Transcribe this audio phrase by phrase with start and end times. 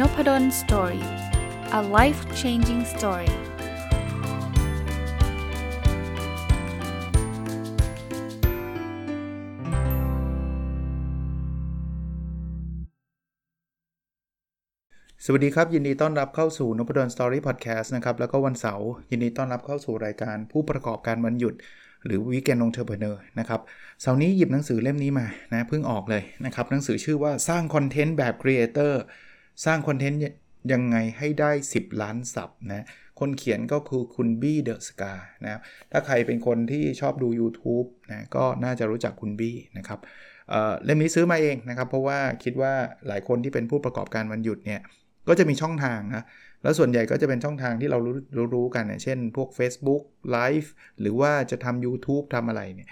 [0.00, 1.06] n o p a d o l story
[1.78, 3.32] a life changing story
[15.24, 21.54] สวัสดีครับ ยินดีต้อนรับเข้าสู่นพดล story podcast นะครับ แล้วก็วันเสาร์ยินดีต้อนรับเข้าสู่รายการผู้ประกอบการวันหยุด
[22.04, 23.60] หรือ weekend entrepreneur นะครับ
[24.00, 29.02] เสาร์นี้หยิบหนังสือเล่มนี้มานะเพิ่งออกเลยนะครับ หนังสือชื่อว่าสร้างคอนเทนต์แบบครีเอเตอร์
[29.64, 30.20] สร้างคอนเทนต์
[30.72, 32.86] ยังไงให้ได้ 10 ล้านสับนะ
[33.20, 35.60] คนเขียนก็คือคุณบี้เดอะสกานะ
[35.92, 40.00] ถ้าใครเป็นคนที่ชอบดู YouTube นะก็น่าจะรู้จักคุณบี้นะครับ
[40.48, 42.72] เเล่มนี้ซื้อมาเองนะครับ เพราะว่าคิดว่า
[43.08, 44.80] หลายคนที่เป็นผู้ประกอบการวันหยุดเนี่ย
[45.28, 46.24] ก็จะมีช่องทางนะ
[46.62, 50.02] แล้วส่วนใหญ่ก็จะเป็นช่องทางที่เรารู้รู้รกันเช่น พวก Facebook
[50.36, 50.68] Live
[51.00, 52.88] หรือว่าจะทำ YouTube ทำอะไรเนี่ย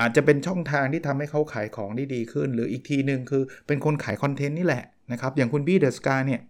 [0.00, 6.40] อาจจะเป็นช่องทางที่ทำให้เขาขายของได้ดีขึ้น หรืออีกทีหนึ่งคือเป็นคนขายคอนเทนต์นี่แหละ นะครับอย่างคุณบี้เดอะสกาเนี่ย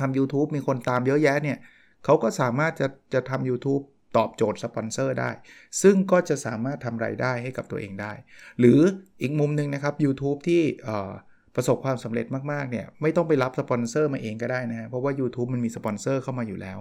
[0.00, 1.58] ทำ YouTube มีคนตามเยอะแยะเนี่ย
[2.04, 3.82] เขาก็สามารถจะจะทำ YouTube
[4.16, 5.30] ตอบโจทย์สปอนเซอร์ได้
[5.82, 8.12] ซึ่งก็จะสามารถทำรายได้ให้กับตัวเองได้
[8.58, 8.80] หรือ
[9.22, 10.62] อีกมุมหนึ่งนะครับ YouTube ที่
[11.54, 16.78] ประสบความสำเร็จมาก ๆ เนี่ยไม่ต้องไปรับสปอนเซอร์มาเองก็ได้นะ เพราะว่า YouTube มันมีสปอนเซอร์เข้ามาอยู่แล้ว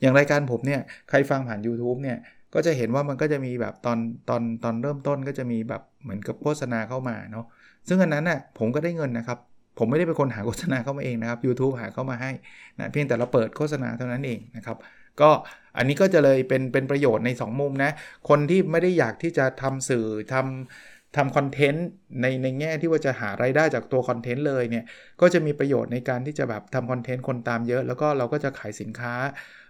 [0.00, 2.18] อย่างรายการผมเนี่ยใครฟังผ่าน YouTube เนี่ย
[2.54, 7.46] ก็จะเห็นว่ามันก็จะมีแบบตอนตอนตอนเริ่มต้นก็จะมีแบบเหมือนกับโฆษณาเข้ามาเนาะ
[7.88, 9.38] ซึ่งอันนั้นน่ะผมก็ได้เงินนะครับ
[9.78, 12.30] ผมไม่ได้เป็นคนหาโฆษณาเข้ามาเองนะครับ YouTube หาเข้ามาให้
[12.78, 14.76] นะเพียงแต่เราเปิดโฆษณาเท่านั้นเองนะครับ
[15.20, 15.30] ก็
[15.76, 17.90] อันนี้ก็จะเลยเป็นเป็นประโยชน์ใน 2 มุมนะ
[18.28, 21.86] คนที่ไม่ได้อยากที่จะทำสื่อทำทำคอนเทนต์
[22.20, 24.84] ในในแง่ที่ว่าจะหาไรายได้จากตัวคอนเทนต์เลยเนี่ย
[25.20, 29.14] ก็จะมีประโยชน์ในการที่จะแบบทำคอนเทนต์คนตามเยอะ แล้วก็เราก็จะขายสินค้า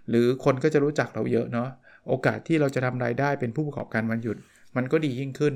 [0.09, 1.69] หรือคนก็จะรู้จักเราเยอะเนาะ
[2.07, 4.37] โอกาสที่เราจะทำรายได้เป็นผู้ประกอบการวันหยุด
[4.75, 5.53] มันก็ดียิ่งขึ้น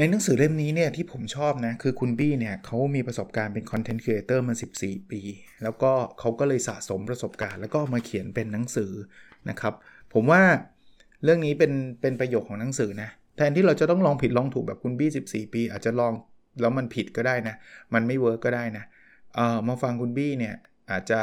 [0.00, 5.20] ในหนังสือเล่มนี้เนี่ยที่ผมชอบนะ คือคุณบี้เนี่ยเขามีประสบการณ์เป็นคอนเทนต์ครีเอเตอร์มา 14 ปี
[5.62, 8.92] แล้วก็เขาก็เลยสะสมประสบการณ์ แล้วก็มาเขียนเป็นหนังสือ
[9.50, 9.74] นะครับ
[10.14, 10.42] ผมว่า
[11.24, 16.12] เรื่องนี้เป็นเป็นประโยชน์ของหนังสือนะ แทนที่เราจะต้องลองผิดลองถูกแบบคุณบี้14 ปี อาจจะลอง
[16.60, 17.54] แล้วมันผิดก็ได้นะ
[17.94, 18.84] มันไม่ work ก็ได้นะ
[19.34, 20.54] เออมาฟังคุณบี้เนี่ย
[20.90, 21.20] อาจจะ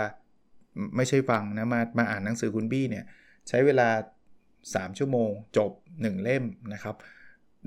[0.96, 3.04] ไม่ใช่ฟังนะมามาอ่านหนังสือคุณบี้เนี่ย
[3.48, 3.88] ใช้เวลา
[4.44, 6.96] 3 ชั่วโมงจบ 1 เล่มนะครับ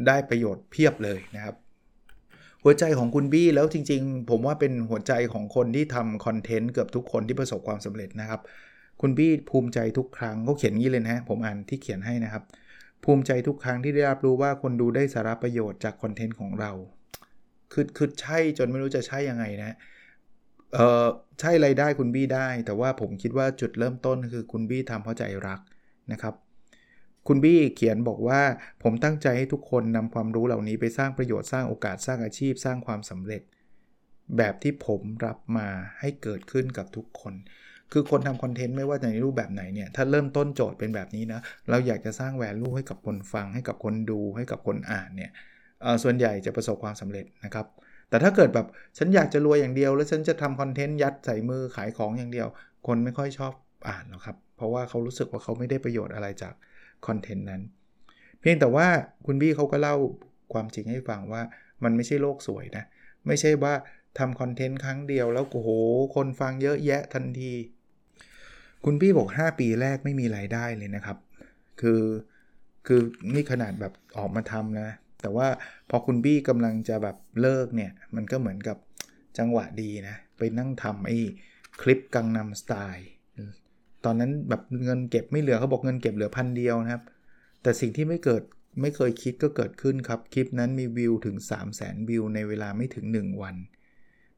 [0.06, 1.56] ได้ประโยชน์เพียบเลยนะครับ
[2.64, 8.40] หัวใจของคุณบี้แล้วจริง ๆ ผมว่าเป็นหัวใจของคนที่ทำคอนเทนต์เกือบทุกคนที่ประสบความสำเร็จนะครับ
[9.00, 12.42] คุณบี้ภูมิใจทุกครั้งเขาเขียนงี้เลยนะผมอ่านที่เขียนให้นะครับ
[13.04, 16.72] ภูมิใจทุกครั้งที่ได้รับรู้ว่าคนดูได้สาระประโยชน์จากคอนเทนต์ของเรา
[17.72, 19.76] คือคือใช่จนไม่รู้จะใช่ยังไงนะ
[20.74, 21.06] เออ
[21.40, 25.60] ใช่ไรได้คุณบี้ได้ แต่ว่าผมคิดว่าจุดเริ่มต้นคือคุณบี้ทำเพราะใจรัก
[26.12, 26.34] นะครับ
[27.28, 28.40] คุณบี้เขียนบอกว่า
[28.82, 33.42] ผมตั้งใจให้ทุกคนนำความรู้เหล่านี้ไปสร้างประโยชน์สร้างโอกาสสร้างอาชีพสร้างความสำเร็จ
[34.36, 35.68] แบบที่ผมรับมา
[36.00, 37.34] ให้เกิดขึ้นกับทุกคน
[37.92, 41.40] คือคนทำคอนเทนต์ไม่ว่าจะในรูปแบบไหนเนี่ยถ้าเริ่มต้นโจทย์เป็นแบบนี้นะ
[41.70, 45.30] เราอยากจะสร้างแวลูให้กับคนฟัง ให้กับคนดูให้กับคนอ่านเนี่ย
[46.02, 47.66] ส่วนใหญ่จะประสบความสำเร็จนะครับ
[48.08, 48.66] แต่ถ้าเกิดแบบ
[48.98, 52.48] ฉันอยากจะรวยอย่างเดียว แล้วฉันจะทำคอนเทนต์ยัดใส่มือขายของอย่างเดียว
[52.86, 53.52] คนไม่ค่อยชอบ
[53.88, 56.54] อ่านหรอกครับ เพราะว่าเขารู้สึกว่าเขาไม่ได้ประโยชน์อะไรจาก
[57.06, 57.62] คอนเทนต์นั้น
[58.40, 58.86] เพียงแต่ว่า
[59.26, 59.96] คุณบี้เขาก็เล่า
[60.52, 61.42] ความจริงให้ฟังว่า
[61.84, 62.84] มันไม่ใช่โลกสวยนะ
[63.26, 63.74] ไม่ใช่ว่า
[64.18, 65.70] ทำคอนเทนต์ครั้งเดียวแล้วโอ้โห
[66.14, 67.52] คนฟังเยอะแยะทันที
[68.84, 71.18] คุณพี่บอก 5 ปีแรกไม่มีรายได้เลยนะครับ
[71.80, 72.02] คือ
[72.86, 73.00] คือ
[73.34, 75.48] นี่ขนาดแบบออกมาทำนะ แต่ว่า
[75.90, 78.76] พอคุณบี้กำลังจะแบบเลิกเนี่ย มันก็เหมือนกับ
[79.38, 81.18] จังหวะดีนะ ไปนั่งทำไอ้
[81.80, 83.08] คลิปกังนำสไตล์
[84.04, 87.02] ตอนนั้นแบบเงินเก็บไม่เหลือเขาบอกเงินเก็บเหลือพันเดียวนะครับ
[87.62, 88.42] แต่สิ่งที่ไม่เกิด
[88.80, 93.56] ไม่เคยคิดก็เกิดขึ้นครับ คลิปนั้นมีวิวถึง 3 0 0แสนวิวในเวลาไม่ถึง 1 วัน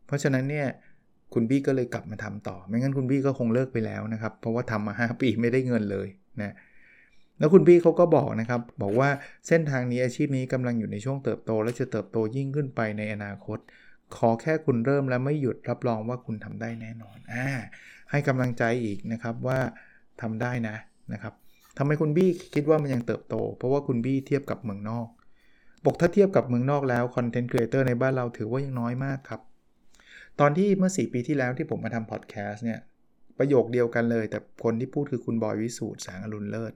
[0.06, 0.66] เพราะฉะนั้นเนี่ย
[1.34, 6.08] คุณบี้ก็เลยกลับมาทำต่อ ไม่งั้นคุณบี้ก็คงเลิกไปแล้วนะครับ เพราะว่าทำมา 5 ปีไม่ได้เงินเลย
[6.40, 6.54] นะ
[7.38, 9.10] แล้วคุณบี้เขาก็บอกนะครับ บอกว่า
[9.48, 13.58] เส้นทางนี้อาชีพนี้กำลังอยู่ในช่วงเติบโต และจะเติบโตยิ่งขึ้นไปในอนาคต
[14.16, 17.48] ขอแค่คุณเริ่มและไม่หยุดรับรองว่าคุณทำได้แน่นอนอ่า
[18.10, 19.58] ให้กำลังใจอีกนะครับว่า
[20.20, 20.76] ทำได้นะ
[21.12, 21.34] นะครับ
[21.78, 25.08] ทำไมคุณบี้คิดว่ามันยังเติบโต เพราะว่าคุณบี้เทียบกับเมืองนอก
[25.84, 29.40] บอกถ้าเทียบกับเมืองนอกแล้วคอนเทนต์ครีเอเตอร์ในบ้านเราถือว่ายังน้อยมากครับ
[30.40, 32.80] ตอนที่เมื่อ 4 ปีที่แล้วที่ผมมาทำพอดแคสต์เนี่ย
[33.38, 36.72] ประโยคเดียวกันเลย แต่คนที่พูดคือคุณบอยวิสูตรแสงอรุณเลิศ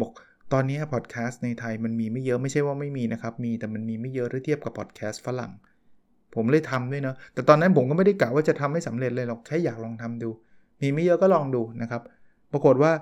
[0.00, 0.10] บอก
[0.52, 5.52] ตอนนี้พอดแคสต์ในไทยมันมีไม่เยอะไม่ใช่ว่าไม่มีนะครับ มีแต่มันมีไม่เยอะถ้าเทียบกับพอดแคสต์ฝรั่ง
[6.34, 10.30] ผมเลยทำด้วยเนาะแต่ตอนนั้นผมก็ไม่ได้กะว่าจะทำให้สำเร็จเลยหรอกแค่อยากลองทำดู
[10.80, 12.02] มีไม่เยอะก็ลองดูนะครับ
[12.52, 12.92] ปรากฏว่า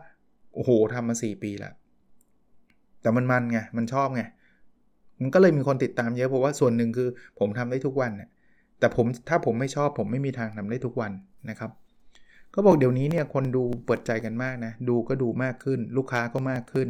[0.54, 1.74] โอ้โหทำมา 4 ปีล้ว
[3.00, 4.22] แต่มันมันไงมันชอบไง
[5.20, 7.08] มันก็เลยมีคนติดตามเยอะเพราะว่าส่วนหนึ่งคือ
[7.38, 8.28] ผมทำได้ทุกวันเนี่ย
[8.78, 11.12] แต่ผมถ้าผมไม่ชอบผมไม่มีทางทำได้ทุกวัน
[11.50, 11.70] นะครับ
[12.54, 16.88] ก็บอกเดี๋ยวนี้เนี่ยคนดูเปิดใจกันมากนะดูก็ดูมากขึ้น ลูกค้าก็มากขึ้น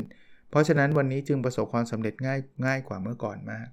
[0.50, 3.68] เพราะฉะนั้นวันนี้จึงประสบความสำเร็จง่ายง่ายกว่าเมื่อก่อนมาก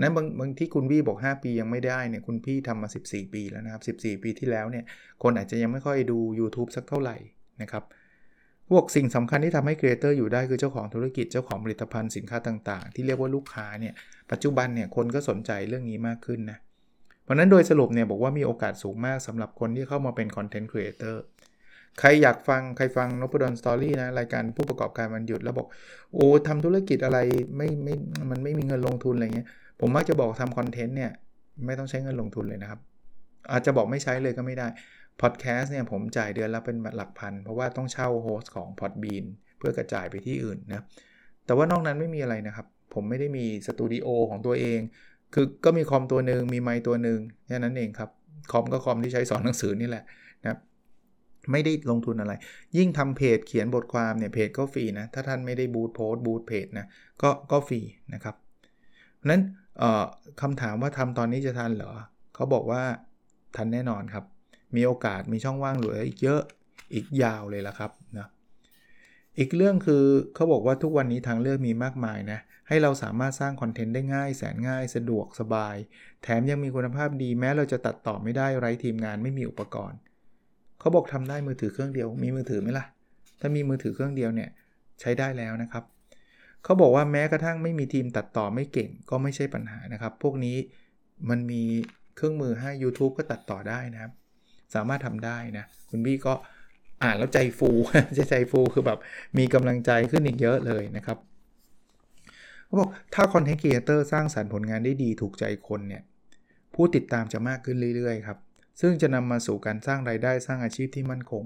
[0.00, 4.84] นั้นบางบางที่คุณวี่บอก 5 ปียังไม่ได้เนี่ยคุณพี่ทำมา 14 ปีแล้วนะครับ14 ปีที่แล้วเนี่ย
[5.22, 7.16] คนอาจจะยังไม่ค่อยดู YouTube สักเท่าไหร่
[7.62, 7.84] นะครับ
[8.70, 13.94] พวกสิ่งสำคัญที่ทำให้ครีเอเตอร์อยู่ได้คือเจ้าของธุรกิจเจ้าของผลิตภัณฑ์สินค้าต่างๆ ที่เรียกว่าลูกค้าเนี่ย
[14.30, 16.58] ปัจจุบันเนี่ยคนก็สนใจเรื่องนี้มากขึ้นนะ
[17.24, 21.22] เพราะนั้นโดยสรุปเนี่ยบอกว่ามีโอกาสสูงมากสำหรับคนที่เข้ามาเป็นคอนเทนต์ครีเอเตอร์
[21.98, 25.68] ใครอยากฟังใครฟังนพดล story นะรายการผู้ประกอบการวันหยุดแล้วบอก
[26.14, 27.18] โอ้ทำธุรกิจอะไร
[27.56, 27.94] ไม่ไม่
[28.30, 29.48] มันไม่มีเงินลงทุนอะไรเงี้ย
[29.84, 31.12] ผมมักจะบอกทำคอนเทนต์เนี่ย
[31.66, 32.80] ไม่ต้องใช้เงินลงทุนเลยนะครับ
[33.52, 34.66] อาจจะบอกไม่ใช้เลยก็ไม่ได้
[35.20, 39.24] พอดแคสต์เนี่ยผมจ่ายเดือนละเป็นหลักพัน เพราะว่าต้องเช่า host ของ Podbean
[39.58, 40.84] เพื่อกระจายไปที่อื่นนะ
[41.46, 44.80] แต่ว่านอกนั้นไม่มีอะไรนะครับ ผมไม่ได้มีสตูดิโอของตัวเอง
[45.34, 48.10] คือก็มีคอมตัวหนึ่งมีไมค์ตัวหนึ่งแค่นั้นเองครับ
[48.52, 50.04] คอมก็คอมที่ใช้สอนหนังสือนี่แหละ
[50.42, 50.58] นะ
[51.50, 52.32] ไม่ได้ลงทุนอะไร
[52.76, 56.86] ยิ่งทำเพจเขียนบทความเนี่ยเพจก็ฟรีนะ ถ้าท่านไม่ได้ boost post boost page นะ
[57.22, 57.80] ก็ก็ฟรี
[58.14, 58.34] นะครับ
[59.30, 59.42] นั้น
[60.40, 61.92] คำถามว่าทำตอนนี้จะทันเหรอ
[62.34, 62.82] เขาบอกว่า
[63.56, 64.24] ทันแน่นอนครับ
[64.76, 66.40] มีโอกาสมีช่องว่างเหลืออีกเยอะ
[66.94, 68.28] อีกยาวเลยละครับนะ
[69.38, 70.04] อีกเรื่องคือ
[70.34, 72.38] เขาบอกว่าทุกวันนี้ทางเลือกมีมากมายนะ
[72.68, 75.76] ให้เราสามารถสร้างคอนเทนต์ได้ง่าย แสนง่ายสะดวกสบาย
[76.22, 79.98] แถมยังมีคุณภาพดีแม้เราจะตัดต่อไม่ได้ไร้ทีมงานไม่มีอุปกรณ์
[80.78, 82.84] เขาบอกทำได้มือถือเครื่องเดียว มีมือถือไหมล่ะ
[83.40, 84.50] ถ้ามีมือถือเครื่องเดียวเนี่ย
[85.00, 85.84] ใช้ได้แล้วนะครับ
[86.64, 90.56] เขาบอกว่าแม้กระทั่งไม่มีทีมตัดต่อไม่เก่งก็ไม่ใช่ปัญหานะครับ พวกนี้
[91.30, 91.62] มันมี
[92.16, 94.12] เครื่องมือให้ YouTube ก็ตัดต่อได้นะครับ
[94.74, 96.34] สามารถทำได้นะ คุณบี้ก็
[97.02, 97.70] อ่านแล้วใจฟู
[98.14, 98.98] ใจใจฟูคือแบบ
[99.38, 101.18] มีกำลังใจขึ้นอีกเยอะเลยนะครับ
[102.66, 106.02] เขาบอกถ้าคอนเทนต์ครีเอเตอร์สร้างสารรค์ผลงานได้ดีถูกใจคนเนี่ย
[106.74, 108.38] ผู้ติดตามจะมากขึ้นเรื่อยๆครับ
[108.80, 111.42] ซึ่งจะนำมาสู่การสร้างรายได้สร้างอาชีพที่มั่นคง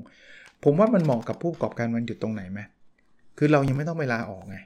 [0.64, 2.60] ผมว่ามันเหมาะกับผู้ประกอบการวันหยุดตรงไหนไหม
[3.38, 4.56] คือเรายังไม่ต้องเวลาออกไง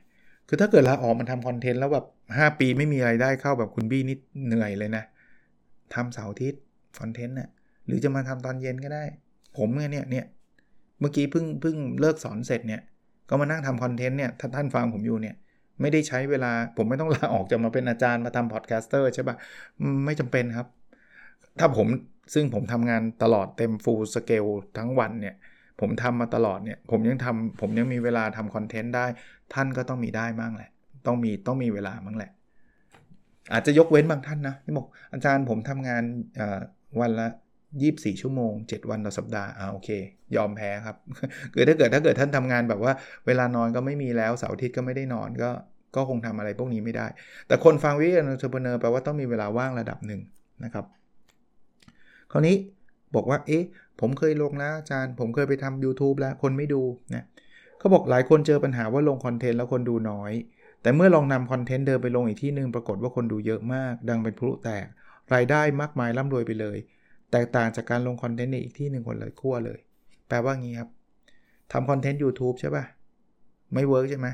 [0.53, 4.17] คือถ้าเกิดลาออกมันทำคอนเทนต์แล้วแบบ 5 ปีไม่มีรายได้เข้าแบบคุณบี้นี่
[4.47, 5.05] เหนื่อยเลยนะ
[5.95, 6.61] ทำเสาร์อาทิตย์
[7.01, 7.49] คอนเทนต์น่ะ
[7.87, 9.05] หรือจะมาทำตอนเย็นก็ได้
[9.59, 10.27] ผมเนี่ยเนี่ย
[11.01, 12.81] เมื่อกี้เพิ่งเพิ่งเลิกสอนเสร็จเนี่ย
[13.29, 15.37] ก็มานั่งทำคอนเทนต์เนี่ยถ้าท่านฟังผมอยู่เนี่ย
[15.81, 19.37] ไม่ได้ใช้เวลาผมไม่ต้องลาออกจะมาเป็นอาจารย์มาทำ podcaster ใช่ปะ
[20.05, 20.67] ไม่จำเป็นครับ
[21.59, 21.87] ถ้าผม
[22.35, 24.45] ซึ่งผมทำงานตลอดเต็มฟูลสเกล
[24.79, 25.35] ทั้งวันเนี่ย
[25.81, 29.07] ผมทำมาตลอดเนี่ย ผมยังทำผมยังมีเวลาทำคอนเทนต์ได้
[29.55, 30.71] ท่านก็ต้องมีได้มั่งแหละ
[31.07, 32.31] ต้องมีต้องมีเวลามั่งแหละ
[33.53, 36.03] อาจจะยกเว้นบางท่านนะที่บอกอาจารย์ผมทำงาน
[37.01, 37.27] วันละ
[37.75, 39.89] 24 ชั่วโมง 7 วันต่อสัปดาห์อ่าโอเค
[40.37, 40.97] ยอมแพ้ครับ
[41.55, 42.93] คือถ้าเกิดถ้าเกิดท่านทำงานแบบว่า
[43.27, 45.51] เวลานอนก็ไม่มีแล้วเสาร์อาทิตย์ก็ไม่ได้นอนก็
[45.97, 47.07] ก็คงทำอะไรพวกนี้ไม่ได้
[47.47, 50.21] แต่คนฟัง weekend entrepreneur แปลว่าต้องมีเวลาว่างระดับหนึ่ง
[50.65, 50.85] นะครับ
[52.33, 52.57] คราวนี้
[53.15, 53.63] บอกว่า เอ๊ะ
[54.01, 56.83] ผมเคยลงแล้วอาจารย์ ผมเคยไปทำ YouTube แล้วคนไม่ดู
[57.15, 57.25] นะ
[57.79, 60.33] เขาบอกหลายคนเจอปัญหาว่าลงคอนเทนต์แล้วคนดูน้อย
[60.83, 64.87] แต่เมื่อลองนำคอนเทนต์เดิมไปลงอีกที่หนึ่งปรากฏว่าคนดูเยอะมาก ดังเป็นพลุแตก
[65.35, 66.79] รายได้มากมายร่ำรวยไปเลย
[67.33, 69.79] แตกต่างจากการลงคอนเทนต์ในอีกที่หนึ่งคนละขั้วเลย
[70.29, 70.91] แปลว่างี้ครับ
[71.73, 72.85] ทำคอนเทนต์ YouTube ใช่ปะ
[73.75, 74.29] ไม่ work ใช่ไหม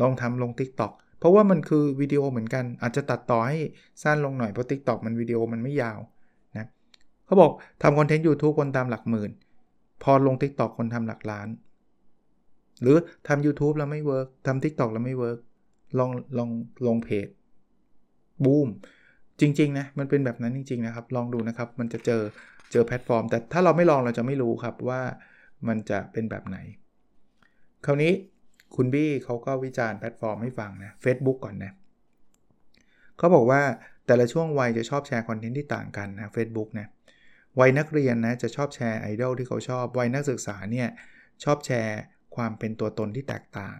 [0.00, 3.58] ลองทำลง TikTok เพราะว่ามันคือวิดีโอเหมือนกัน อาจจะตัดต่อให้
[4.02, 5.98] สั้นลงหน่อยเพราะ TikTok มันวิดีโอมันไม่ยาว
[7.30, 9.30] เขาบอกทำคอนเทนต์ YouTube คนตามหลักหมื่น
[10.02, 11.48] พอลง TikTok คนทำหลักล้าน
[12.82, 12.96] หรือ
[13.28, 15.38] ทำ YouTube แล้วไม่ work ทำ TikTok แล้วไม่ work
[15.98, 16.50] ลองลอง
[16.86, 17.28] ลงเพจ
[18.44, 18.68] บูม
[19.40, 22.22] จริง ๆ นะ มันเป็นแบบนั้นจริง ๆ นะครับ ลองดูนะครับ มันจะเจอ
[22.72, 25.00] เจอแพลตฟอร์ม แต่ถ้าเราไม่ลองเราจะไม่รู้ครับว่า
[25.68, 26.58] มันจะเป็นแบบไหน
[27.86, 28.12] คราวนี้
[28.76, 31.72] คุณบี้เขาก็วิจารณ์แพลตฟอร์มให้ฟังนะ Facebook ก่อนนะ
[33.18, 33.62] เขาบอกว่า
[34.06, 36.88] แต่ละช่วงวัยจะชอบแชร์คอนเทนต์ที่ต่างกันนะ Facebook นะ
[37.58, 40.88] วัยนักเรียนนะจะชอบแชร์ไอดอลที่เขาชอบ วัยนักศึกษาเนี่ย
[41.44, 41.98] ชอบแชร์
[42.36, 43.76] ความเป็นตัวตนที่แตกต่าง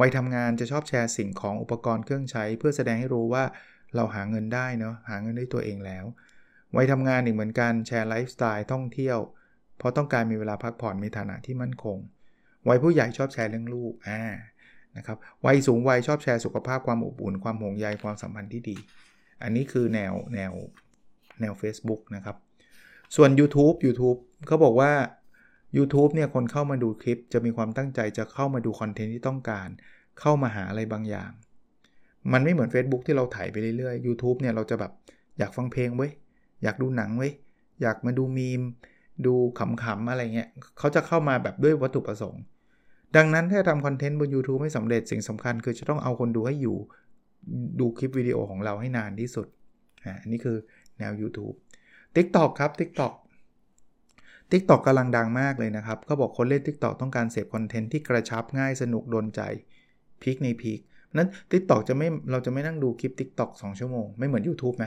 [0.00, 3.44] วัยทำงานจะชอบแชร์สิ่งของอุปกรณ์เครื่องใช้ เพื่อแสดงให้รู้ว่า
[3.96, 6.04] เราหาเงินได้เนาะหาเงินได้ตัวเองแล้ว
[6.76, 9.18] วัยทำงานอีกเหมือนกันแชร์ไลฟ์สไตล์ท่องเที่ยว
[9.78, 11.98] เพราะต้องการมีเวลาพักผ่อนมีฐานะที่มั่นคง
[12.68, 14.20] วัยผู้ใหญ่ชอบแชร์เรื่องลูกอ่า
[14.96, 18.76] นะครับวัยสูงวัยชอบแชร์สุขภาพความอบอุ่นความห่วงใยความสัมพันธ์ที่ดี
[19.42, 20.52] อันนี้คือแนวแนว
[21.40, 22.36] แนว Facebook นะครับ
[23.16, 24.92] ส่วน YouTube YouTube เขาบอกว่า
[25.76, 29.68] YouTube เนี่ยคนเข้ามาดูคลิปจะมีความตั้งใจจะเข้ามาดูคอนเทนต์ที่ต้องการ
[30.20, 31.30] เข้ามาหาอะไรบางอย่าง
[32.32, 34.92] มันไม่เหมือน Facebook ที่เราถ่ายไปเรื่อยๆ YouTube เนี่ยเราจะแบบ
[35.38, 36.08] อยากฟังเพลงไว้
[36.62, 37.28] อยากดูหนังไว้
[37.82, 38.62] อยากมาดูมีม
[39.26, 40.48] ดูขำๆอะไรเงี้ย
[40.78, 42.42] เขาจะเข้ามาแบบด้วยวัตถุประสงค์
[43.16, 46.76] ดังนั้นถ้าทำคอนเทนต์บน YouTube ไม่สำเร็จสิ่งสำคัญคือจะต้องเอาคนดูให้อยู่
[47.80, 49.46] ดูคลิปวิดีโอของเราให้นานที่สุด
[50.20, 50.56] อันนี้คือ
[50.98, 51.56] แนว YouTube
[52.16, 53.12] TikTok ครับ TikTok
[54.52, 59.40] TikTok กำลังดังมากเลยนะครับเขาบอกคนเล่น TikTok ต้องการเสพคอนเทนต์ที่กระชับง่ายสนุกโดนใจ
[60.22, 60.80] พีคในพีค
[61.16, 64.86] นั้น TikTok จะไม่เราจะไม่นั่งดูคลิป TikTok 2 ชั่วโมง ไม่เหมือน YouTube ไหม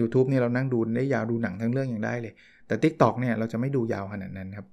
[0.00, 2.32] YouTube นี่เรานั่งดูได้ยาวดูหนังทั้งเรื่องอย่างได้เลย
[2.66, 4.66] แต่ TikTok เนี่ยเราจะไม่ดูยาวขนาดนั้นครับ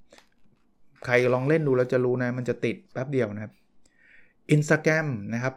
[1.06, 3.54] ใครลองเล่นดูแล้วจะรู้นะมันจะติดแป๊บเดียวนะครับ
[4.56, 5.54] Instagram นะครับ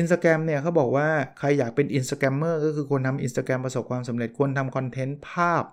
[0.00, 1.08] Instagram เนี่ยเขาบอกว่า
[1.38, 5.64] ใครอยากเป็น Instagrammer ก็คือคนทำ Instagram ประสบความสำเร็จควรทำคอนเทนต์ภาพ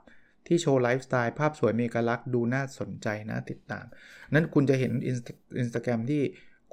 [0.47, 3.85] ที่โชว์ไลฟ์สไตล์ภาพสวยมีกลักษณ์ดูน่าสนใจน่าติดตาม
[4.33, 6.21] นั้นคุณจะเห็นอินสตาแกรมที่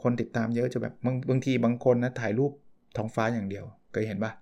[0.03, 2.53] คนติดตามเยอะจะแบบบางบางทีบางคนนะถ่ายรูป
[2.97, 4.33] ท้องฟ้าอย่างเดียวเคยเห็นปะ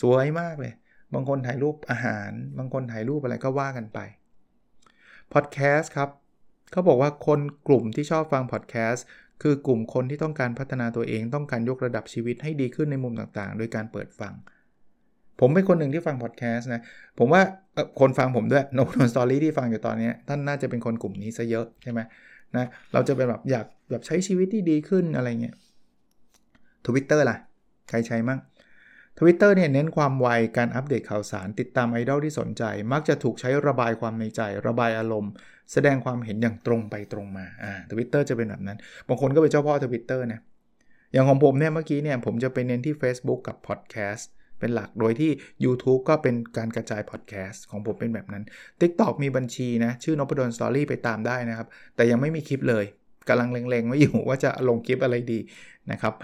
[0.00, 0.72] สวยมากเลย
[1.14, 3.98] บางคนถ่ายรูปอาหาร บางคนถ่ายรูปอะไรก็ว่ากันไป
[5.32, 6.10] พอดแคสต์ครับ
[6.72, 9.04] เขาบอกว่าคนกลุ่มที่ชอบฟังพอดแคสต์
[9.42, 14.32] คือกลุ่มคนที่ต้องการพัฒนาตัวเองต้องการยกระดับชีวิตให้ดีขึ้นในมุมต่างๆ โดยการเปิดฟัง
[15.40, 16.82] ผมเป็นคนหนึ่งที่ฟังพอดแคสต์นะ
[17.18, 17.42] ผมว่า
[18.00, 22.00] คนฟังผมด้วยนพดลสตอรี่ที่ฟังอยู่ตอนนี้ท่านน่าจะเป็นคนกลุ่มนี้ซะเยอะใช่ไหม
[22.56, 25.54] นะเราจะเป็นแบบอยากแบบใช้ชีวิตที่ดีขึ้นอะไรเงี้ย
[26.86, 27.36] ทวิตเตอร์ล่ะ
[27.88, 28.38] ใครใช้มั่ง
[29.18, 35.32] ทวิตเตอร์เนี่ยเน้นความไว การอัปเดตข่าวสาร ติดตามไอดอลที่สนใจ มักจะถูกใช้ระบายความในใจ ระบายอารมณ์
[35.72, 38.78] แสดงความเห็นอย่างตรงไปตรงมาอ่าทวิตเตอร์จะเป็นแบบนั้น
[39.08, 40.40] บางคนก็เป็นเจ้าพ่อทวิตเตอร์นะ
[41.12, 45.30] อย่างของผมเนี่ยเมื่อกี้เนี่ยผมจะไปเน้นที่ Facebook กับพอดแคสต์เป็นหลักโดยที่
[45.64, 48.44] YouTube ก็เป็นการกระจายพอดแคสต์ของผมเป็นแบบนั้น
[48.80, 52.84] TikTok มีบัญชีนะ ชื่อนพดลสตอรี่ไปตามได้นะครับ แต่ยังไม่มีคลิปเลย
[53.28, 55.38] กำลังเล็งๆไว้อยู่ว่าจะลงคลิปอะไรดี
[55.90, 56.14] นะครับ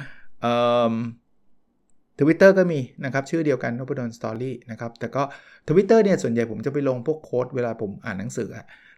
[2.20, 5.22] ทวิตเตอร์ก็มีนะครับชื่อเดียวกันนพดลสตอรี่นะครับแต่ก็
[5.68, 8.48] ทวิตเตอร์เนี่ยส่วนใหญ่ผมจะไปลงพวก quote เวลาผมอ่านหนังสือ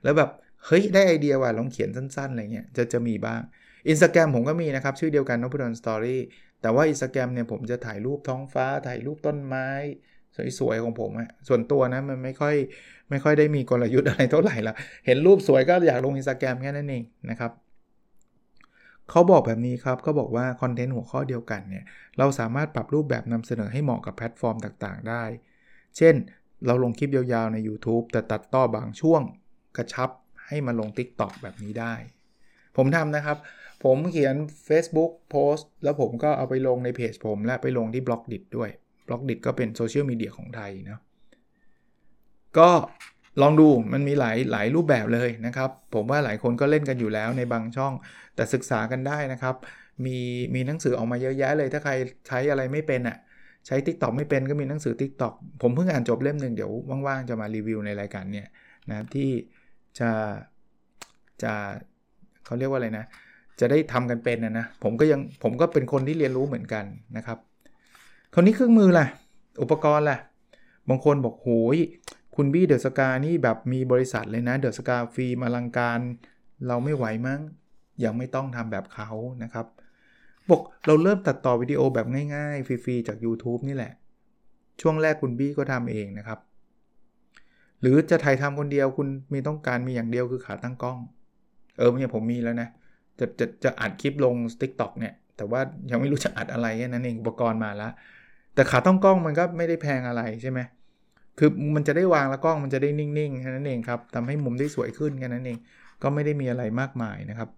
[0.03, 0.31] แล้วแบบ
[0.67, 3.41] เฮ้ยได้ไอเดียว่าลองเขียนสั้นๆอะไรเงี้ยจะจะมีบ้าง
[3.93, 6.21] Instagram ผมก็มีนะครับชื่อเดียวกันนพดลสตอรี่
[6.63, 9.67] แต่ว่าอินสตาแกรมเนี่ยผมจะถ่ายรูปท้องฟ้า ถ่ายรูปต้นไม้
[10.59, 12.55] สวยๆของผมอะส่วนตัวนะมันไม่ค่อย
[13.11, 14.75] ไม่ค่อยได้มีกลยุทธ์อะไรเท่าไหร่ละ
[15.07, 17.51] เห็นรูปสวยก็อยากลงอินสตาแกรมแค่นั้นเองนะครับ
[19.13, 21.85] เขาบอกแบบนี้ครับเขาบอกว่าคอนเทนต์หัวข้อเดียวกันเนี่ย
[22.19, 25.25] เราสามารถปรับรูปแบบนำเสนอให้เหมาะกับแพลตฟอร์มต่างๆ ได้
[25.97, 26.15] เช่น
[26.67, 29.23] เราลงคลิปยาวๆใน YouTube แต่ตัดต่อบางช่วง
[29.77, 30.11] กระชับ
[30.47, 31.95] ให้มาลง TikTok แบบนี้ได้
[32.77, 33.39] ผมทำนะครับ
[33.85, 34.37] ผมเขียน
[34.69, 38.71] Facebook โพสต์ แล้วผมก็เอาไปลงในเพจผม และไปลงที่ Blockdit ด้วย
[39.09, 41.01] Blockdit ก็เป็นโซเชียลมีเดียของไทยนะ
[42.59, 42.71] ก็
[43.41, 47.93] ลองดูมันมีหลายหลายรูปแบบเลยนะครับ ผมว่าหลายคนก็เล่นกันอยู่แล้วในบางช่อง
[48.35, 49.55] แต่ศึกษากันได้นะครับ
[50.05, 50.19] มี
[50.55, 51.93] มีหนังสือออกมาเยอะแยะเลย ถ้าใคร
[52.29, 53.17] ใช้อะไรไม่เป็นอะ่ะ
[53.67, 56.73] ใช้ TikTok ไม่เป็นก็มีหนังสือ TikTok ผมเพิ่งอ่านจบเล่มหนึ่งเดี๋ยว
[57.07, 58.47] ว่างๆ จะมารีวิวในรายการเนี่ย
[58.91, 59.31] นะที่
[59.99, 60.11] จะ
[61.43, 61.53] จะ
[62.45, 63.05] เขาเรียกว่าอะไรนะ
[63.61, 66.85] จะได้ทำกันเป็นนะนะผมก็ยังผมก็เป็นคนที่เรียนรู้เหมือนกัน
[67.17, 67.39] นะครับ
[68.35, 69.07] คราวนี้เครื่องมือล่ะ
[69.63, 70.19] อุปกรณ์ล่ะ
[70.89, 71.77] บางคนบอกโหย
[72.37, 76.01] คุณบี้เดอะสกานี่แบบมีบริษัทเลยนะเดอะสกาฟิล์มอลังการ
[76.69, 77.41] เราไม่ไหวมั้ง
[78.05, 79.11] ยังไม่ต้องทำแบบเขา
[79.43, 79.67] นะครับ
[80.51, 83.93] บอกเราเริ่มตัดต่อวิดีโอแบบง่ายๆ ฟรีๆ จาก YouTube นี่แหละ
[84.81, 86.39] ช่วงแรกคุณบี้ก็ทำเองนะครับ
[87.81, 90.99] หรือจะถ่ายทำคนเดียวคุณมีต้องการมีอย่างเดียวคือขาตั้งกล้อง
[91.79, 92.69] เออเนี่ยผมมีแล้วนะ
[93.19, 95.61] จะจะจะอัดคลิปลง TikTok เนี่ย แต่ว่า
[95.91, 97.93] ยังไม่รู้จะอัดอะไรนั่นเองอุปกรณ์มาแล้ว
[98.55, 100.61] แต่ขาต้องกล้องมันก็ไม่ได้แพงอะไรใช่ไหม
[101.39, 105.59] คือมันจะได้วางแล้วกล้องมันจะได้นิ่งๆแค่นั้นเองครับทำให้มุมได้สวยขึ้นแค่นั้นเอง
[106.03, 107.49] ก็ไม่ได้มีอะไรมากมายนะครับ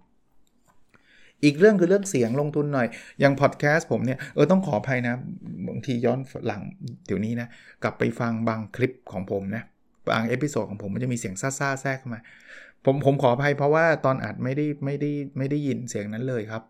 [1.44, 2.88] อีกเรื่องคือเรื่องเสียงลงทุนหน่อย
[3.20, 5.14] อย่างพอดแคสต์ผมเนี่ย เออต้องขออภัยนะ
[5.68, 6.62] บางทีย้อนหลัง
[7.06, 7.48] เดี๋ยวนี้นะ
[7.82, 9.62] กลับไปฟังบางคลิปของผมนะ
[10.10, 12.20] บาง episode ของผมมันจะมีเสียงซ่าๆแทรกเข้ามา
[12.84, 16.62] ผมผมขออภัยเพราะว่าตอนอัดไม่ได้ไม่ได้ไม่ได้ยินเสียงนั้นเลยครับ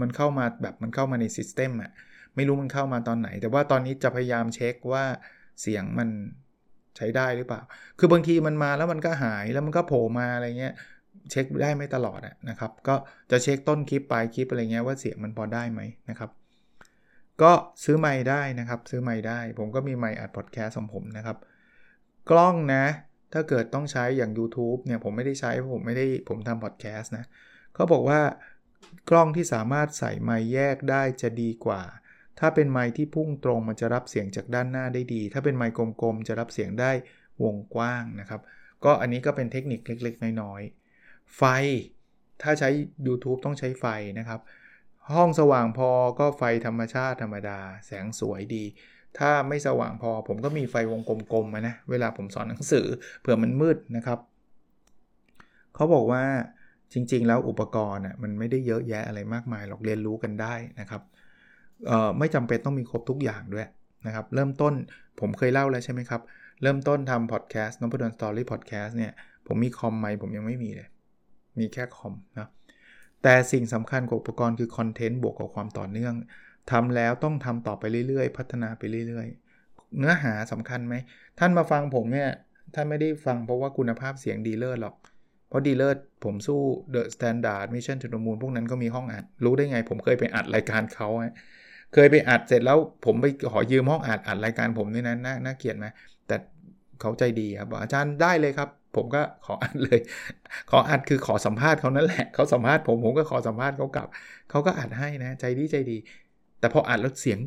[0.00, 1.90] มันเข้ามาแบบมันเข้ามาใน system อะ
[2.36, 5.04] ไม่รู้มันเข้ามาตอนไหน แต่ว่าตอนนี้จะพยายามเช็คว่า
[5.60, 6.08] เสียงมัน
[6.98, 7.60] ใช้ได้หรือเปล่า
[7.98, 10.74] คือบางทีมันมาแล้วมันก็หายแล้วมันก็โผล่มาอะไรเงี้ย
[11.30, 12.94] เช็คได้ไม่ตลอดนะครับ ก็
[13.30, 16.30] จะเช็คต้นคลิปปลายคลิปอะไรเงี้ยว่าเสียงมันพอได้ไหมนะครับ
[17.42, 17.52] ก็
[17.84, 21.36] ซื้อไม้ได้นะครับ ซื้อไม้ได้ ผมก็มีไม้อัดพอดแคสต์ของผมนะครับ
[22.30, 22.84] กล้องนะ
[23.32, 27.24] ถ้าเกิดต้องใช้อย่าง YouTube เนี่ยผมไม่ได้ใช้ผมไม่ได้ผมทำพอดแคสต์นะ
[27.74, 28.20] เขาบอกว่า
[29.10, 31.82] กล้องที่สามารถใส่ไมค์แยกได้จะดีกว่า
[32.38, 36.90] ถ้าเป็นไมค์ที่พุ่งตรงมันจะรับเสียงจากด้านหน้าได้ดี ถ้าเป็นไมค์กลมๆ จะรับเสียงได้
[37.42, 38.40] วงกว้างนะครับ
[38.84, 41.42] ก็อันนี้ก็เป็นเทคนิคเล็กๆ น้อยๆ ไฟ
[42.42, 42.68] ถ้าใช้
[43.06, 43.86] YouTube ต้องใช้ไฟ
[44.18, 44.40] นะครับ
[45.14, 48.64] ห้องสว่างพอก็ไฟธรรมชาติธรรมดา แสงสวยดี
[49.18, 52.86] ถ้าไม่สว่างพอผมก็มีไฟวงกลมๆมานะ เวลาผมสอนหนังสือ
[53.20, 54.18] เผื่อมันมืดนะครับ
[55.74, 56.24] เขาบอกว่า
[56.92, 61.02] จริงๆ แล้วอุปกรณ์อะมันไม่ได้เยอะแยะอะไรมากมายหรอกเรียนรู้กันได้นะครับ
[62.18, 63.66] ไม่จำเป็นต้องมีครบทุกอย่างด้วย
[64.06, 64.72] นะครับ เริ่มต้น
[65.20, 66.22] ผมเคยเล่าแล้วใช่ไหมครับ
[66.62, 69.12] เริ่มต้นทำพอดแคสต์นพดลสตอรี่พอดแคสต์เนี่ย
[69.46, 70.88] ผมมีคอมไหมผมยังไม่มีเลย
[71.58, 72.48] มีแค่คอมนะ
[73.22, 76.14] แต่สิ่งสำคัญกว่าอุปกรณ์คือคอนเทนต์บวกกับความต่อเนื่อง
[76.70, 80.94] ทำแล้วต้องทำต่อไปเรื่อยๆ พัฒนาไปเรื่อยๆ เนื้อหาสำคัญไหม
[81.38, 82.30] ท่านมาฟังผมเนี่ย
[82.74, 84.94] ท่านไม่ได้ฟังเพราะว่าคุณภาพเสียงดีเลิศหรอก
[85.48, 86.60] เพราะดีเลิศผมสู้
[86.94, 91.08] The Standard Mission to the Moon พวกนั้นก็มีห้องอัด รู้ได้ไงผมเคยไปอัดรายการเขา
[91.94, 95.86] เคยไปอัดเสร็จแล้วผมไปขอยืมห้องอัดอัดรายการผมนี่นะน่าน่าเกลียดไหม
[96.26, 96.36] แต่
[97.00, 100.00] เขาใจดีครับบอกอาจารย์ได้เลยครับ ผมก็ขออัดเลย
[100.70, 104.06] ขออัดคือขอสัมภาษณ์เขานั่นแหละเขาสัมภาษณ์ผมผมก็ขอสัมภาษณ์เขากลับ
[104.50, 105.96] เขาก็อัดให้นะ ใจดีใจดี
[106.60, 107.38] แต่พออัดแล้วเสียง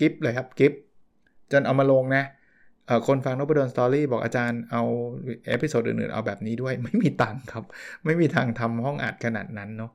[0.00, 0.72] กริบเลยครับกริบ
[1.52, 2.24] จนเอามาลงนะ
[3.06, 4.82] คนฟังนพดลสตอรี่บอกอาจารย์เอา
[5.48, 7.64] episode อื่นๆ เอาแบบนี้ด้วย ไม่มีตังค์ครับ
[8.04, 9.90] ไม่มีตังค์ทำห้องอัดขนาดนั้นเนาะ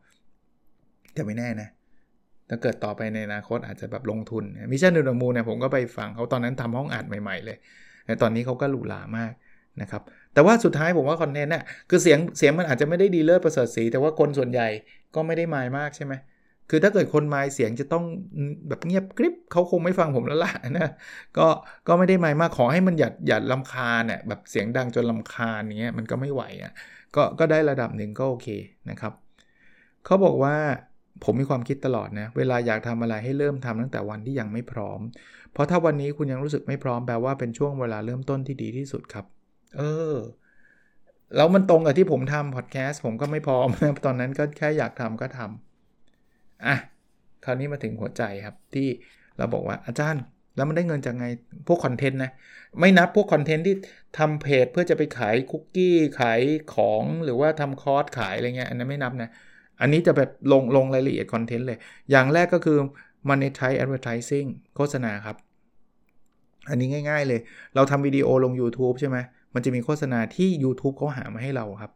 [1.13, 1.69] แต่ไม่แน่นะ
[2.49, 7.57] ถ้าเกิดต่อไปในอนาคตอาจจะแบบลงทุน Mission To The Moon เนี่ยผมก็ไปฟังเขาตอนนั้นทำห้องอัดใหม่ ๆ เลย
[8.05, 9.33] แต่ตอนนี้เขาก็หรูหรามาก
[9.81, 10.01] นะครับ
[10.33, 14.67] แต่ว่าสุดท้ายผมว่าคอนเทนต์น่ะคือเสียงเสียงมันอาจจะไม่ได้ดีเลิศประเสริฐศรี แต่ว่าคนส่วนใหญ่
[15.15, 16.13] ก็ไม่ได้มายมากใช่ไหม
[16.69, 18.03] คือถ้าเกิดคนมายเสียงจะต้อง
[18.67, 20.89] แบบเงียบกริบเขาคงไม่ฟังผมแล้วล่ะนะ
[21.37, 21.47] ก็
[21.87, 25.49] ก็ไม่ได้มายมากขอให้มันอย่าอย่ารำคาญเนี่ยแบบเสียงดังจนรำคาญ
[25.79, 26.71] เนี้ยมันก็ไม่ไหวอะ
[27.15, 28.47] ก็ก็ได้ระดับหนึ่งก็โอเค
[28.89, 29.13] นะครับ
[30.05, 30.55] เขาบอกว่า
[31.23, 34.99] ผมมีความคิดตลอดนะ เวลาอยากทำอะไรให้เริ่มทำตั้งแต่วันที่ยังไม่พร้อม
[35.51, 39.25] เพราะถ้าวันนี้คุณยังรู้สึกไม่พร้อมแปลว่าเป็นช่วงเวลาเริ่มต้นที่ดีที่สุดครับ
[39.77, 39.81] เอ
[40.13, 40.15] อ
[41.35, 43.67] แล้วมันตรงกับที่ผมทำพอดแคสต์ผมก็ไม่พร้อม
[44.05, 46.75] ตอนนั้นก็แค่อยากทำก็ทำอะ
[47.45, 48.87] คราวนี้มาถึงหัวใจครับที่
[49.37, 50.23] เราบอกว่าอาจารย์
[50.55, 51.25] แล้วมันได้เงินจากไง
[51.67, 52.31] พวกคอนเทนต์นะ
[52.79, 53.75] ไม่นับพวกคอนเทนต์ที่
[54.17, 56.41] ทำเพจเพื่อจะไปขายคุกกี้ขาย
[56.75, 59.29] ของหรือว่าทำคอร์สขายอะไรเงี้ยอันนั้นไม่นับนะ
[59.81, 61.77] อันนี้จะแบบลงลงรายละเอียดคอนเทนต์เลย
[62.11, 62.77] อย่างแรกก็คือ
[63.29, 65.37] monetize advertising โฆษณาครับ
[66.69, 67.39] อันนี้ง่าย ๆเลย
[67.75, 69.17] เราทำวิดีโอลง YouTube ใช่ไหม
[69.53, 71.91] มันจะมีโฆษณาที่ YouTube เขาหามาให้เราครับ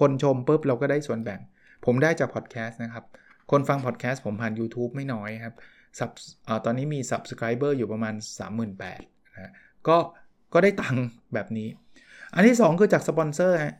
[0.00, 1.40] คนชมปุ๊บเราก็ได้ส่วนแบ่ง
[1.84, 3.04] ผมได้จากพอดแคสต์นะครับ
[3.50, 5.54] คนฟังพอดแคสต์ผมผ่าน YouTube ไม่น้อยครับ
[5.98, 8.14] sub ตอนนี้มี Subscriber อยู่ประมาณ
[8.70, 8.98] 38,000
[9.34, 9.52] นะ
[9.88, 9.96] ก็
[10.54, 11.68] ก็ได้ตังค์แบบนี้
[12.34, 13.74] อันที่ 2 คือจากสปอนเซอร์ฮะ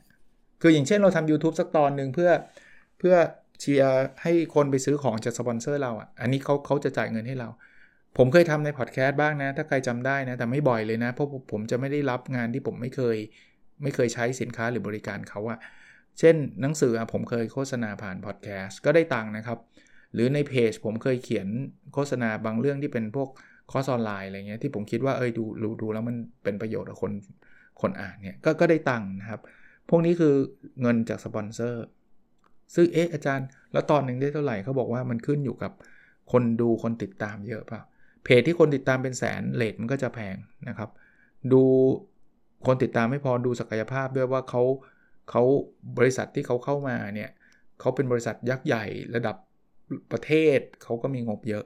[0.61, 2.31] คืออย่างเช่นเราทำ YouTube สักตอนหนึ่งเพื่อ
[3.01, 3.17] เพื่อ
[3.61, 7.49] เชียร์ให้คนไปซื้อของจากสปอนเซอร์เราอะ อันนี้เขาเขาจะจ่ายเงินให้เรา
[8.17, 13.17] ผมเคยทำในพอดแคสต์บ้างนะ ถ้าใครจำได้นะ แต่ไม่บ่อยเลยนะ เพราะผมจะไม่ได้รับงานที่ผมไม่เคย
[13.83, 15.59] ไม่เคยใช้สินค้าหรือบริการเขาอะ
[16.19, 19.59] เช่น หนังสือผมเคยโฆษณาผ่านพอดแคสต์ก็ได้ตังค์นะครับ
[20.13, 21.47] หรือในเพจผมเคยเขียน
[21.93, 23.29] โฆษณาบางเรื่องที่เป็นพวก
[23.71, 27.11] คอร์สออนไลน์อะไรเงี้ยที่ผมคิดว่าเออดูดูดูแล้วมันเป็นประโยชน์กับคน
[27.81, 29.41] คนอ่านเนี่ยก็ก็ได้ตังค์นะครับ
[29.89, 30.33] พวกนี้คือ
[30.81, 31.83] เงินจากสปอนเซอร์
[32.75, 35.71] ซึ่งเอ๊ะอาจารย์ แล้วตอนหนึ่งได้เท่าไหร่เขาบอกว่ามันขึ้นอยู่กับ
[36.31, 37.81] คนดูคนติดตามเยอะเปล่า
[38.23, 40.35] เพจที่คนติดตามเป็นแสน rate มันก็จะแพง
[40.69, 40.89] นะครับ
[41.53, 41.63] ดู
[42.65, 44.63] คนติดตามไม่พอดูศักยภาพด้วยว่าเขา
[45.29, 45.43] เขา
[45.97, 47.29] บริษัทที่เขาเข้ามาเนี่ย
[47.79, 49.35] เขาเป็นบริษัทยักษ์ใหญ่ระดับ
[50.11, 51.63] ประเทศเขาก็มีงบเยอะ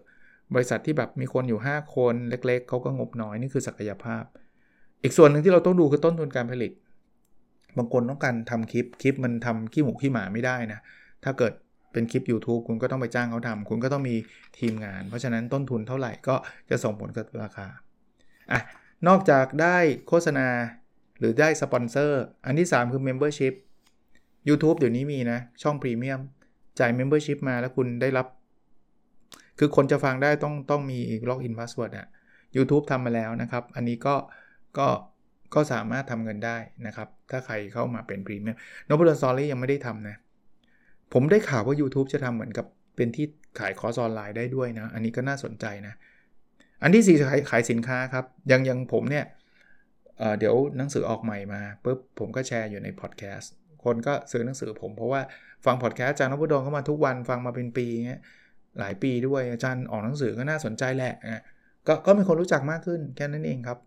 [0.56, 4.24] บริษัทที่แบบมีคนอยู่ 5 คนเล็ก ๆเขาก็งบน้อยนี่คือศักยภาพ
[5.04, 6.72] อีกส่วนหนึ่งที่เราต้องดูคือต้นทุนการผลิต
[7.78, 10.80] บางคนต้องการทำคลิป คลิปมันทำขี้หมูขี้หมาไม่ได้นะ
[11.24, 11.54] ถ้าเกิด
[11.94, 14.16] เป็นคลิป YouTube คุณก็ต้องไปจ้างเขาทำคุณก็ต้องมี
[14.60, 16.36] ทีมงาน เพราะฉะนั้นต้นทุนเท่าไหร่ก็
[16.70, 17.68] จะส่งผลกับราคา
[18.52, 18.62] อะ
[19.08, 20.48] นอกจากได้โฆษณา
[21.20, 23.54] หรือได้สปอนเซอร์ อันที่ 3 คือ Membership
[24.48, 26.22] YouTube เดี๋ยวนี้มีนะ ช่องพรีเมียม
[26.80, 28.28] จ่าย Membership มาแล้วคุณได้รับ
[29.60, 32.08] คือคนจะฟังได้ต้องต้องมี login password อะ
[32.56, 34.16] YouTube ทำมาแล้วนะครับ อันนี้ก็
[34.78, 34.88] ก็
[35.56, 40.16] ก็สามารถทำเงินได้นะครับ ถ้าใครเข้ามาเป็นพรีเมียมนพดลสตอรี่ยังไม่ได้ทำนะ
[41.14, 42.66] ผมได้ข่าวว่า YouTube จะทำเหมือนกับ
[42.96, 43.26] เป็นที่
[43.60, 45.94] ขายคอร์สออนไลน์ได้ด้วยนะ อันนี้ก็น่าสนใจนะ
[46.84, 49.26] อันที่ 4 ขายขายสินค้าครับ ยังยังผมเนี่ย
[50.20, 53.52] เเดี๋ยวหนังสือออกใหม่มาปุ๊บผมก็แชร์อยู่ในพอดแคสต์
[53.84, 55.22] คนก็ซื้อหนังสือผมเพราะว่า
[55.66, 58.22] ฟังพอดแคสต์อาจารย์นพดลเข้ามาทุกวันฟังมาเป็นปีเงี้ย
[58.80, 61.14] หลายปีด้วยอาจารย์ออกหนังสือก็น่าสนใจแหละ
[61.88, 63.78] ก็ก็มีคนรู้จักมากขึ้นแค่นั้นเองครับ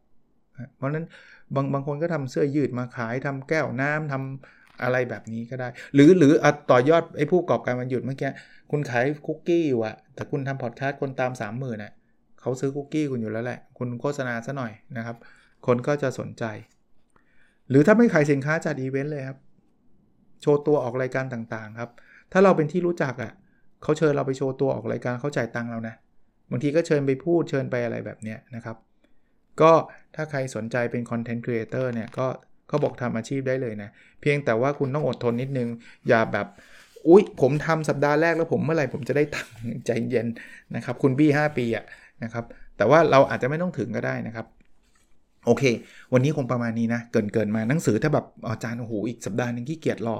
[0.77, 1.07] เพราะนั้น
[1.55, 6.33] บางบางคนก็ทำเสื้อยืดมาขายทำแก้วน้ำทำอะไรแบบนี้ก็ได้ หรือหรือ
[6.71, 8.31] ต่อยอดไอ้ผู้ประกอบการมันหยุดเมื่อกี้
[8.71, 11.93] คุณขายคุกกี้อยู่อะแต่คุณทำพอดแคสต์คนตาม 3 0,000ื่นอะ
[12.41, 15.17] เขาซื้อคุกกี้คุณอยู่แล้วแหละ คุณโฆษณาซะหน่อยนะครับ
[15.67, 16.45] คนก็จะสนใจ
[17.71, 19.39] หรือถ้าไม่ขายสินค้าจัดอีเวนต์เลยครับ
[20.43, 21.91] โชว์ตัวออกรายการต่างๆครับ
[22.33, 23.33] ถ้าเราเป็นที่รู้จักอะ่ะ
[23.83, 25.95] เขาเชิญเราไปโชว์ตัวออกรายการเขาจ่ายตังค์เรานะ
[26.51, 28.77] บางทีก็เชิญไปพูดเชิญไปอะไรแบบเนี้ยนะครับ
[29.63, 29.73] ก็
[30.15, 32.27] ถ้าใครสนใจเป็น content creator เนี่ยก็
[32.69, 33.91] เขาบอกทำอาชีพได้เลยนะ
[34.21, 35.69] เพียงแต่ว่าคุณต้องอดทนนิดนึง
[36.09, 36.47] อย่าแบบ
[37.09, 39.55] อุ๊ย ผมทำสัปดาห์แรกแล้วผมเมื่อไหร่ผมจะได้ตังค์
[39.87, 40.27] ใจเย็น
[40.77, 41.85] นะครับ คุณบี้5ปีอะ
[42.25, 42.45] นะครับ
[42.77, 44.47] แต่ว่าเราอาจจะไม่ต้องถึงก็ได้นะครับ
[45.47, 45.65] โอเค
[46.13, 50.17] วันนี้คงประมาณนี้นะ เกริ่นเกริ่นมาหนังสือถ้าแบบอาจารย์โอ้โหอีกสัปดาห์นึงขี้เกียจรอ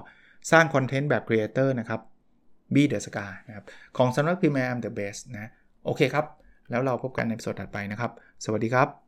[0.51, 2.01] สร้าง content แบบ creator นะครับ
[2.75, 3.65] บี้ เดอะสกานะครับ
[3.97, 5.51] ของสำนักพิมพ์ I AM THE BEST นะ
[5.85, 6.27] โอเคครับ
[6.71, 8.11] แล้วเราพบกันในสดถัดไปนะครับ
[8.45, 9.08] สวัสดีครับ